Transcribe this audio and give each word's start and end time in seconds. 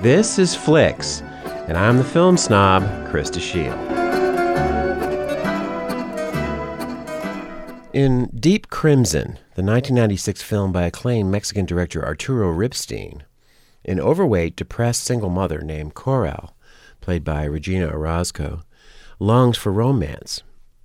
This 0.00 0.38
is 0.38 0.54
Flicks, 0.54 1.22
and 1.66 1.76
I'm 1.76 1.96
the 1.96 2.04
film 2.04 2.36
snob, 2.36 2.84
Krista 3.08 3.40
Shield. 3.40 3.76
In 7.92 8.26
Deep 8.26 8.70
Crimson, 8.70 9.40
the 9.56 9.64
1996 9.64 10.40
film 10.40 10.70
by 10.70 10.84
acclaimed 10.84 11.32
Mexican 11.32 11.66
director 11.66 12.04
Arturo 12.04 12.54
Ripstein, 12.54 13.22
an 13.84 13.98
overweight, 13.98 14.54
depressed 14.54 15.02
single 15.02 15.30
mother 15.30 15.62
named 15.62 15.94
Coral, 15.94 16.54
played 17.00 17.24
by 17.24 17.42
Regina 17.42 17.88
Orozco, 17.88 18.62
longs 19.18 19.58
for 19.58 19.72
romance. 19.72 20.44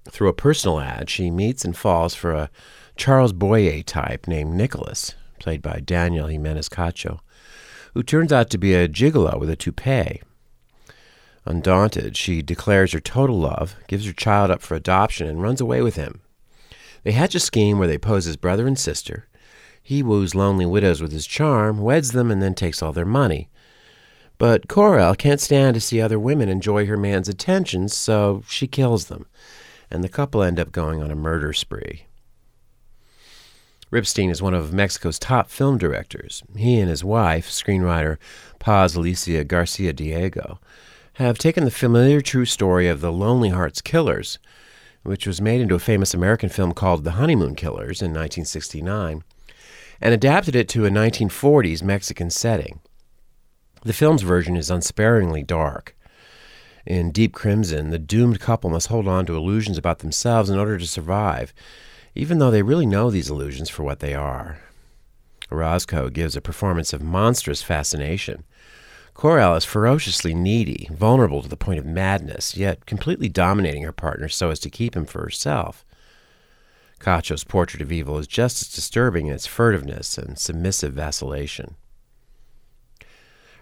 Through 0.09 0.29
a 0.29 0.33
personal 0.33 0.79
ad, 0.79 1.07
she 1.11 1.29
meets 1.29 1.63
and 1.63 1.77
falls 1.77 2.15
for 2.15 2.31
a 2.33 2.49
Charles 2.95 3.31
Boyer 3.31 3.83
type 3.83 4.27
named 4.27 4.55
Nicholas, 4.55 5.13
played 5.37 5.61
by 5.61 5.81
Daniel 5.81 6.25
Jimenez 6.25 6.67
Cacho, 6.67 7.19
who 7.93 8.03
turns 8.03 8.33
out 8.33 8.49
to 8.49 8.57
be 8.57 8.73
a 8.73 8.87
gigolo 8.87 9.39
with 9.39 9.49
a 9.49 9.55
toupee. 9.55 10.21
Undaunted, 11.45 12.15
she 12.15 12.41
declares 12.41 12.93
her 12.93 12.99
total 12.99 13.37
love, 13.37 13.75
gives 13.87 14.05
her 14.05 14.13
child 14.13 14.49
up 14.49 14.61
for 14.61 14.75
adoption, 14.75 15.27
and 15.27 15.41
runs 15.41 15.59
away 15.59 15.81
with 15.81 15.95
him. 15.95 16.21
They 17.03 17.11
hatch 17.11 17.35
a 17.35 17.39
scheme 17.39 17.79
where 17.79 17.87
they 17.87 17.97
pose 17.97 18.27
as 18.27 18.37
brother 18.37 18.65
and 18.65 18.79
sister. 18.79 19.27
He 19.81 20.01
woos 20.01 20.33
lonely 20.33 20.65
widows 20.65 21.01
with 21.01 21.11
his 21.11 21.27
charm, 21.27 21.81
weds 21.81 22.11
them, 22.11 22.31
and 22.31 22.41
then 22.41 22.53
takes 22.53 22.81
all 22.81 22.93
their 22.93 23.05
money. 23.05 23.49
But 24.37 24.69
Coral 24.69 25.15
can't 25.15 25.41
stand 25.41 25.73
to 25.75 25.81
see 25.81 26.01
other 26.01 26.17
women 26.17 26.47
enjoy 26.47 26.85
her 26.85 26.97
man's 26.97 27.27
attentions, 27.27 27.93
so 27.93 28.43
she 28.47 28.65
kills 28.65 29.05
them, 29.05 29.25
and 29.91 30.03
the 30.03 30.09
couple 30.09 30.41
end 30.41 30.59
up 30.59 30.71
going 30.71 31.03
on 31.03 31.11
a 31.11 31.15
murder 31.15 31.51
spree. 31.51 32.05
Ripstein 33.93 34.31
is 34.31 34.41
one 34.41 34.55
of 34.55 34.73
Mexico's 34.73 35.19
top 35.19 35.51
film 35.51 35.77
directors. 35.77 36.41
He 36.57 36.79
and 36.79 36.89
his 36.89 37.03
wife, 37.03 37.47
screenwriter 37.47 38.17
Paz 38.57 38.95
Alicia 38.95 39.43
Garcia 39.43 39.93
Diego, 39.93 40.59
have 41.17 41.37
taken 41.37 41.63
the 41.63 41.69
familiar 41.69 42.19
true 42.19 42.45
story 42.45 42.87
of 42.87 43.01
the 43.01 43.11
Lonely 43.11 43.49
Hearts 43.49 43.81
Killers, 43.81 44.39
which 45.03 45.27
was 45.27 45.39
made 45.39 45.61
into 45.61 45.75
a 45.75 45.79
famous 45.79 46.15
American 46.15 46.49
film 46.49 46.71
called 46.71 47.03
The 47.03 47.11
Honeymoon 47.11 47.53
Killers 47.53 48.01
in 48.01 48.09
1969, 48.09 49.23
and 50.01 50.13
adapted 50.13 50.55
it 50.55 50.67
to 50.69 50.87
a 50.87 50.89
1940s 50.89 51.83
Mexican 51.83 52.31
setting. 52.31 52.79
The 53.83 53.93
film's 53.93 54.23
version 54.23 54.57
is 54.57 54.71
unsparingly 54.71 55.43
dark. 55.43 55.95
In 56.83 57.11
Deep 57.11 57.31
Crimson, 57.31 57.91
the 57.91 57.99
doomed 57.99 58.39
couple 58.39 58.71
must 58.71 58.87
hold 58.87 59.07
on 59.07 59.27
to 59.27 59.37
illusions 59.37 59.77
about 59.77 59.99
themselves 59.99 60.49
in 60.49 60.57
order 60.57 60.79
to 60.79 60.87
survive, 60.87 61.53
even 62.15 62.39
though 62.39 62.51
they 62.51 62.61
really 62.61 62.85
know 62.85 63.09
these 63.09 63.29
illusions 63.29 63.69
for 63.69 63.83
what 63.83 63.99
they 63.99 64.13
are. 64.13 64.59
Orozco 65.51 66.09
gives 66.09 66.35
a 66.35 66.41
performance 66.41 66.93
of 66.93 67.01
monstrous 67.01 67.61
fascination. 67.61 68.43
Coral 69.13 69.55
is 69.55 69.65
ferociously 69.65 70.33
needy, 70.33 70.89
vulnerable 70.91 71.41
to 71.41 71.49
the 71.49 71.57
point 71.57 71.79
of 71.79 71.85
madness, 71.85 72.57
yet 72.57 72.85
completely 72.85 73.29
dominating 73.29 73.83
her 73.83 73.91
partner 73.91 74.27
so 74.27 74.49
as 74.49 74.59
to 74.59 74.69
keep 74.69 74.95
him 74.95 75.05
for 75.05 75.21
herself. 75.21 75.85
Cacho's 76.99 77.43
portrait 77.43 77.81
of 77.81 77.91
evil 77.91 78.17
is 78.17 78.27
just 78.27 78.61
as 78.61 78.73
disturbing 78.73 79.27
in 79.27 79.33
its 79.33 79.47
furtiveness 79.47 80.17
and 80.17 80.39
submissive 80.39 80.93
vacillation. 80.93 81.75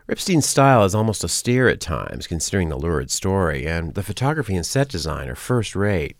Ripstein's 0.07 0.45
style 0.45 0.83
is 0.83 0.93
almost 0.95 1.23
austere 1.23 1.67
at 1.67 1.79
times, 1.79 2.27
considering 2.27 2.69
the 2.69 2.77
lurid 2.77 3.09
story, 3.09 3.65
and 3.65 3.93
the 3.93 4.03
photography 4.03 4.55
and 4.55 4.65
set 4.65 4.89
design 4.89 5.29
are 5.29 5.35
first 5.35 5.75
rate. 5.75 6.17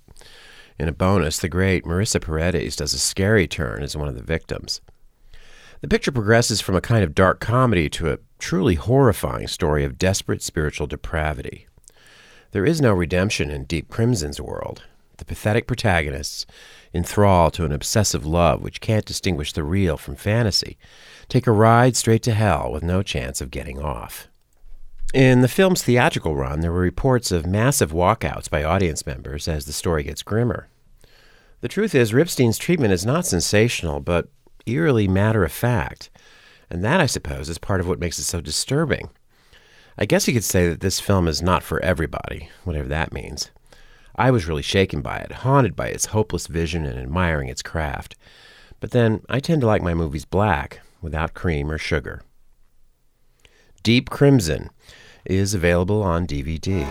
In 0.81 0.87
a 0.87 0.91
bonus, 0.91 1.37
the 1.37 1.47
great 1.47 1.85
Marisa 1.85 2.19
Paredes 2.19 2.75
does 2.75 2.95
a 2.95 2.97
scary 2.97 3.47
turn 3.47 3.83
as 3.83 3.95
one 3.95 4.07
of 4.07 4.15
the 4.15 4.23
victims. 4.23 4.81
The 5.81 5.87
picture 5.87 6.11
progresses 6.11 6.59
from 6.59 6.75
a 6.75 6.81
kind 6.81 7.03
of 7.03 7.13
dark 7.13 7.39
comedy 7.39 7.87
to 7.89 8.11
a 8.11 8.17
truly 8.39 8.73
horrifying 8.73 9.47
story 9.47 9.83
of 9.83 9.99
desperate 9.99 10.41
spiritual 10.41 10.87
depravity. 10.87 11.67
There 12.49 12.65
is 12.65 12.81
no 12.81 12.93
redemption 12.93 13.51
in 13.51 13.65
Deep 13.65 13.89
Crimson's 13.89 14.41
world. 14.41 14.81
The 15.17 15.25
pathetic 15.25 15.67
protagonists, 15.67 16.47
enthralled 16.95 17.53
to 17.53 17.65
an 17.65 17.71
obsessive 17.71 18.25
love 18.25 18.63
which 18.63 18.81
can't 18.81 19.05
distinguish 19.05 19.53
the 19.53 19.63
real 19.63 19.97
from 19.97 20.15
fantasy, 20.15 20.79
take 21.29 21.45
a 21.45 21.51
ride 21.51 21.95
straight 21.95 22.23
to 22.23 22.33
hell 22.33 22.71
with 22.71 22.81
no 22.81 23.03
chance 23.03 23.39
of 23.39 23.51
getting 23.51 23.79
off. 23.79 24.29
In 25.13 25.41
the 25.41 25.47
film's 25.47 25.83
theatrical 25.83 26.35
run, 26.35 26.61
there 26.61 26.71
were 26.71 26.79
reports 26.79 27.31
of 27.31 27.45
massive 27.45 27.91
walkouts 27.91 28.49
by 28.49 28.63
audience 28.63 29.05
members 29.05 29.47
as 29.47 29.65
the 29.65 29.73
story 29.73 30.01
gets 30.01 30.23
grimmer. 30.23 30.69
The 31.61 31.67
truth 31.67 31.95
is, 31.95 32.13
Ripstein's 32.13 32.57
treatment 32.57 32.91
is 32.91 33.05
not 33.05 33.25
sensational, 33.25 33.99
but 33.99 34.29
eerily 34.65 35.07
matter 35.07 35.43
of 35.43 35.51
fact. 35.51 36.09
And 36.69 36.83
that, 36.83 36.99
I 36.99 37.05
suppose, 37.05 37.49
is 37.49 37.57
part 37.57 37.79
of 37.79 37.87
what 37.87 37.99
makes 37.99 38.17
it 38.17 38.23
so 38.23 38.41
disturbing. 38.41 39.09
I 39.97 40.05
guess 40.05 40.27
you 40.27 40.33
could 40.33 40.43
say 40.43 40.67
that 40.69 40.79
this 40.79 40.99
film 40.99 41.27
is 41.27 41.41
not 41.41 41.63
for 41.63 41.83
everybody, 41.83 42.49
whatever 42.63 42.87
that 42.89 43.13
means. 43.13 43.51
I 44.15 44.31
was 44.31 44.47
really 44.47 44.61
shaken 44.61 45.01
by 45.01 45.17
it, 45.17 45.31
haunted 45.31 45.75
by 45.75 45.87
its 45.87 46.07
hopeless 46.07 46.47
vision 46.47 46.85
and 46.85 46.99
admiring 46.99 47.49
its 47.49 47.61
craft. 47.61 48.15
But 48.79 48.91
then, 48.91 49.21
I 49.29 49.39
tend 49.39 49.61
to 49.61 49.67
like 49.67 49.83
my 49.83 49.93
movies 49.93 50.25
black, 50.25 50.81
without 51.01 51.33
cream 51.33 51.69
or 51.69 51.77
sugar. 51.77 52.23
Deep 53.83 54.09
Crimson 54.09 54.69
is 55.25 55.53
available 55.53 56.01
on 56.01 56.25
DVD. 56.25 56.87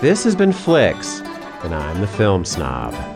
This 0.00 0.24
has 0.24 0.34
been 0.34 0.52
Flicks, 0.52 1.20
and 1.62 1.74
I'm 1.74 2.00
the 2.00 2.06
film 2.06 2.44
snob. 2.44 3.13